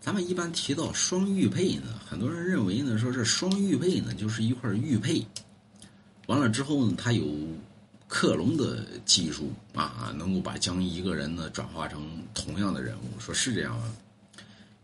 [0.00, 5.22] 咱们一般提到双玉佩呢，很多人认为呢，说这双玉佩呢就是一块玉佩，
[6.26, 7.26] 完了之后呢，它有
[8.08, 12.02] 克隆的技术啊，能够把将一个人呢转化成
[12.32, 13.92] 同样的人物，说是这样吗？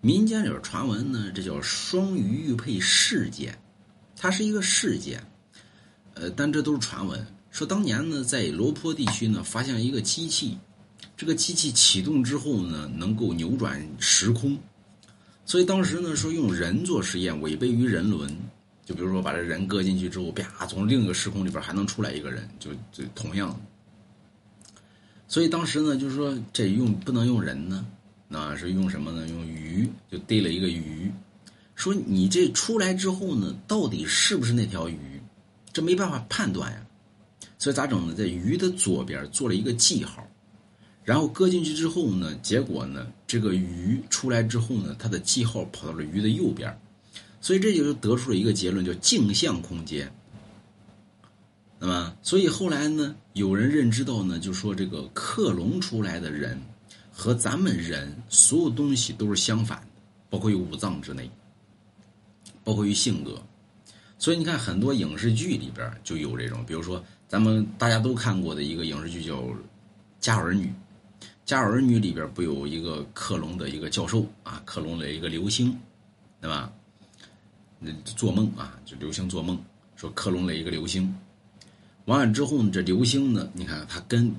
[0.02, 3.58] 民间有传闻呢，这叫双鱼玉佩事件，
[4.16, 5.26] 它是一个事件，
[6.12, 7.26] 呃，但这都是传闻。
[7.50, 10.58] 说当年呢，在罗坡地区呢，发现一个机器，
[11.16, 14.58] 这个机器启动之后呢，能够扭转时空。
[15.46, 18.28] 所以当时呢，说用人做实验违背于人伦，
[18.84, 23.58] 就比如说把这人搁进去之后，啪，从另一个时空里边还能出来一个人，就就同样。
[25.28, 27.86] 所以当时呢，就是说这用不能用人呢，
[28.26, 29.26] 那是用什么呢？
[29.28, 31.12] 用鱼，就逮了一个鱼，
[31.76, 34.98] 说你这出来之后呢，到底是不是那条鱼？
[35.72, 36.84] 这没办法判断呀。
[37.56, 38.14] 所以咋整呢？
[38.14, 40.26] 在鱼的左边做了一个记号。
[41.06, 46.76] 然后搁进去之后呢，结果呢，这个鱼出来之后呢，它的记号跑到了鱼的右边，
[47.40, 50.12] 所以这就得出了一个结论，叫镜像空间。
[51.78, 56.60] 那么，所以后来呢，有人认知到呢，就说这个克隆出来的人
[57.12, 59.86] 和咱们人所有东西都是相反的，
[60.28, 61.30] 包括于五脏之内，
[62.64, 63.40] 包括于性格。
[64.18, 69.40] 所以你看，很多影视剧里边就有这种，比如说咱们大家都看过的一个影视剧叫
[70.18, 70.64] 《家有儿女》。
[71.46, 75.78] 《家有儿女》里边不有一个克隆的一个教授啊，克隆了一个流星，
[76.40, 76.72] 对吧？
[77.78, 79.56] 那做梦啊，就流星做梦，
[79.94, 81.14] 说克隆了一个流星。
[82.06, 84.34] 完了之后呢，这流星呢，你看它跟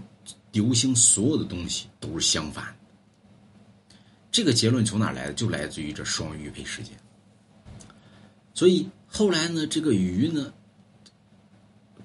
[0.52, 2.76] 流星所有的东西都是相反。
[4.30, 5.34] 这个结论从哪来的？
[5.34, 6.94] 就来自于这双鱼配事件。
[8.54, 10.52] 所以后来呢，这个鱼呢，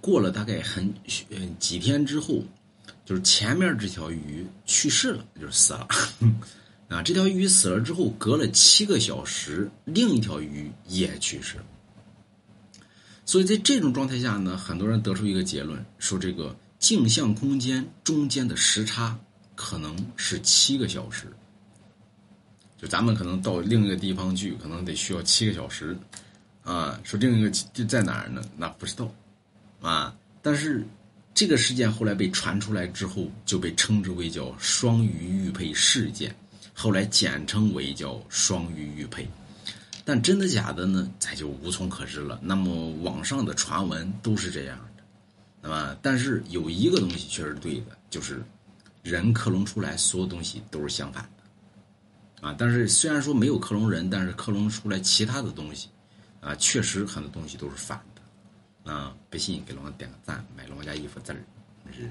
[0.01, 0.95] 过了大概很
[1.31, 2.41] 嗯几天之后。
[3.05, 5.89] 就是前面这条鱼去世了，就是死了。
[6.89, 11.65] 啊， 这条鱼死了之后，隔了七个小时，另一条鱼也去世了。
[13.25, 19.19] 所以在这种状态下呢，很多人得出一个结论，说这个镜像空间中间的时差
[19.57, 21.27] 可能是七个小时。
[22.79, 25.97] 就咱们可能到另一个地方去，可能得需要七个小时。
[26.63, 28.43] 啊，说另一个就在哪儿呢？
[28.57, 29.13] 那不知道。
[29.81, 30.87] 啊，但是。
[31.35, 36.35] 这个事件后来被传出来之后，就被称之为叫双鱼玉佩事件，
[36.75, 39.29] 后来简称为叫双鱼玉佩。
[40.05, 41.09] 但真的假的呢？
[41.19, 42.39] 咱就无从可知了。
[42.43, 45.03] 那么网上的传闻都是这样的，
[45.63, 48.43] 那么但是有一个东西确实是对的，就是
[49.03, 55.89] 人克隆出来所有东西都是相反的，啊，但是虽然说没有克隆人，但是克隆出来其他的东西，
[56.41, 58.12] 啊，确实很多东西都是反的。
[58.85, 61.39] 啊，不信给龙哥点个赞，买龙家衣服字儿，
[61.93, 62.09] 是。